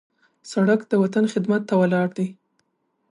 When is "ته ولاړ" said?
1.69-2.07